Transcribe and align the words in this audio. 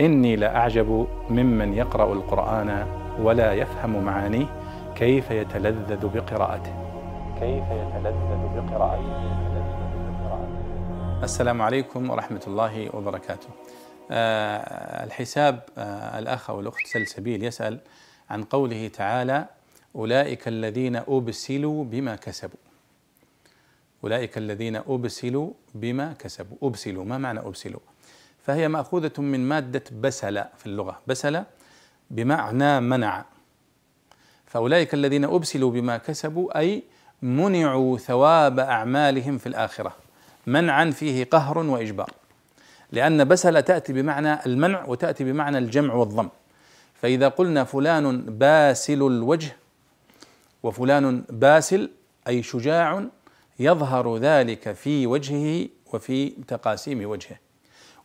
إني 0.00 0.36
لأعجب 0.36 1.08
ممن 1.30 1.74
يقرأ 1.74 2.12
القرآن 2.12 2.86
ولا 3.20 3.52
يفهم 3.52 4.04
معانيه 4.04 4.46
كيف 4.96 5.30
يتلذذ 5.30 6.06
بقراءته. 6.08 6.74
كيف 7.40 7.64
يتلذذ 7.64 8.42
بقراءته. 8.56 9.38
السلام 11.22 11.62
عليكم 11.62 12.10
ورحمة 12.10 12.40
الله 12.46 12.96
وبركاته. 12.96 13.48
آه 14.10 15.04
الحساب 15.04 15.60
آه 15.78 16.18
الأخ 16.18 16.50
أو 16.50 16.60
الأخت 16.60 16.86
سلسبيل 16.86 17.44
يسأل 17.44 17.78
عن 18.30 18.44
قوله 18.44 18.88
تعالى 18.88 19.46
أولئك 19.96 20.48
الذين 20.48 20.96
أبسلوا 20.96 21.84
بما 21.84 22.16
كسبوا. 22.16 22.58
أولئك 24.04 24.38
الذين 24.38 24.76
أبسلوا 24.76 25.50
بما 25.74 26.12
كسبوا. 26.18 26.56
أبسلوا 26.62 27.04
ما 27.04 27.18
معنى 27.18 27.40
أبسلوا؟ 27.40 27.80
فهي 28.48 28.68
مأخوذة 28.68 29.12
من 29.18 29.48
مادة 29.48 29.84
بسل 30.00 30.44
في 30.58 30.66
اللغة. 30.66 30.98
بسل 31.06 31.42
بمعنى 32.10 32.80
منع. 32.80 33.24
فأولئك 34.46 34.94
الذين 34.94 35.24
أبسلوا 35.24 35.70
بما 35.70 35.96
كسبوا 35.96 36.58
أي 36.58 36.82
منعوا 37.22 37.98
ثواب 37.98 38.58
أعمالهم 38.58 39.38
في 39.38 39.46
الآخرة. 39.46 39.92
منعا 40.46 40.90
فيه 40.90 41.24
قهر 41.24 41.58
وإجبار. 41.58 42.10
لأن 42.92 43.24
بسل 43.24 43.62
تأتي 43.62 43.92
بمعنى 43.92 44.46
المنع 44.46 44.84
وتأتي 44.84 45.24
بمعنى 45.24 45.58
الجمع 45.58 45.94
والضم. 45.94 46.28
فإذا 47.02 47.28
قلنا 47.28 47.64
فلان 47.64 48.20
باسل 48.20 49.02
الوجه 49.02 49.56
وفلان 50.62 51.24
باسل 51.30 51.90
أي 52.28 52.42
شجاع 52.42 53.04
يظهر 53.58 54.16
ذلك 54.16 54.72
في 54.72 55.06
وجهه 55.06 55.68
وفي 55.92 56.28
تقاسيم 56.28 57.10
وجهه. 57.10 57.47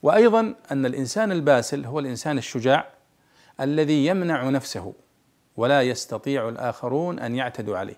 وأيضا 0.04 0.54
أن 0.72 0.86
الإنسان 0.86 1.32
الباسل 1.32 1.86
هو 1.86 2.00
الإنسان 2.00 2.38
الشجاع 2.38 2.88
الذي 3.62 4.06
يمنع 4.06 4.50
نفسه 4.50 4.94
ولا 5.58 5.82
يستطيع 5.82 6.50
الآخرون 6.50 7.20
أن 7.20 7.36
يعتدوا 7.36 7.78
عليه. 7.78 7.96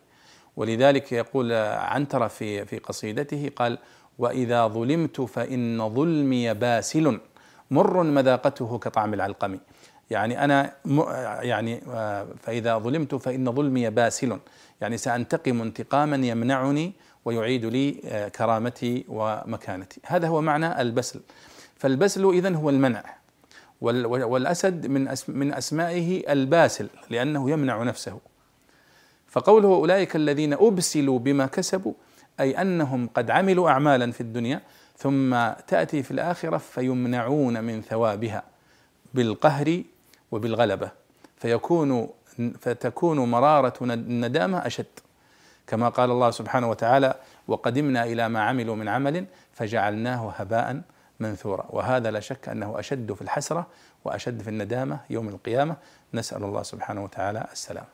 ولذلك 0.55 1.11
يقول 1.11 1.51
عنترة 1.73 2.27
في 2.27 2.65
في 2.65 2.77
قصيدته 2.77 3.51
قال 3.55 3.77
وإذا 4.19 4.67
ظلمت 4.67 5.21
فإن 5.21 5.89
ظلمي 5.89 6.53
باسل 6.53 7.19
مر 7.71 8.03
مذاقته 8.03 8.77
كطعم 8.79 9.13
العلقم. 9.13 9.57
يعني 10.09 10.43
أنا 10.43 10.71
يعني 11.41 11.81
فإذا 12.41 12.77
ظلمت 12.77 13.15
فإن 13.15 13.51
ظلمي 13.51 13.89
باسل. 13.89 14.39
يعني 14.81 14.97
سأنتقم 14.97 15.61
انتقاما 15.61 16.27
يمنعني 16.27 16.93
ويعيد 17.25 17.65
لي 17.65 17.91
كرامتي 18.35 19.05
ومكانتي. 19.07 20.01
هذا 20.05 20.27
هو 20.27 20.41
معنى 20.41 20.81
البسل. 20.81 21.21
فالبسل 21.75 22.29
إذن 22.29 22.55
هو 22.55 22.69
المنع. 22.69 23.03
والأسد 23.81 24.87
من 24.87 25.15
من 25.27 25.53
أسمائه 25.53 26.31
الباسل 26.31 26.89
لأنه 27.09 27.49
يمنع 27.51 27.83
نفسه. 27.83 28.19
فقوله 29.27 29.67
أولئك 29.67 30.15
الذين 30.15 30.53
أبسلوا 30.53 31.19
بما 31.19 31.45
كسبوا 31.45 31.93
أي 32.39 32.61
أنهم 32.61 33.09
قد 33.15 33.31
عملوا 33.31 33.69
أعمالا 33.69 34.11
في 34.11 34.21
الدنيا 34.21 34.61
ثم 34.97 35.49
تأتي 35.67 36.03
في 36.03 36.11
الآخرة 36.11 36.57
فيمنعون 36.57 37.63
من 37.63 37.81
ثوابها 37.81 38.43
بالقهر 39.13 39.83
وبالغلبة. 40.31 40.91
فيكون 41.37 42.09
فتكون 42.59 43.19
مرارة 43.19 43.73
الندامة 43.81 44.57
أشد. 44.57 44.85
كما 45.67 45.89
قال 45.89 46.11
الله 46.11 46.31
سبحانه 46.31 46.69
وتعالى 46.69 47.15
وقدمنا 47.47 48.03
إلى 48.03 48.29
ما 48.29 48.41
عملوا 48.41 48.75
من 48.75 48.87
عمل 48.87 49.25
فجعلناه 49.53 50.29
هباء 50.29 50.81
منثورا 51.19 51.65
وهذا 51.69 52.11
لا 52.11 52.19
شك 52.19 52.49
أنه 52.49 52.79
أشد 52.79 53.13
في 53.13 53.21
الحسرة 53.21 53.67
وأشد 54.05 54.41
في 54.41 54.49
الندامة 54.49 54.99
يوم 55.09 55.29
القيامة. 55.29 55.75
نسأل 56.13 56.43
الله 56.43 56.63
سبحانه 56.63 57.03
وتعالى 57.03 57.47
السلام 57.51 57.85